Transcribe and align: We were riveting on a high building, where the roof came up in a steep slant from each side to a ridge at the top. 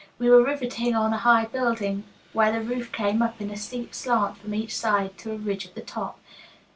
We 0.17 0.31
were 0.31 0.43
riveting 0.43 0.95
on 0.95 1.13
a 1.13 1.19
high 1.19 1.45
building, 1.45 2.05
where 2.33 2.51
the 2.51 2.61
roof 2.67 2.91
came 2.91 3.21
up 3.21 3.39
in 3.39 3.51
a 3.51 3.55
steep 3.55 3.93
slant 3.93 4.37
from 4.39 4.55
each 4.55 4.75
side 4.75 5.15
to 5.19 5.31
a 5.31 5.35
ridge 5.37 5.67
at 5.67 5.75
the 5.75 5.81
top. 5.81 6.17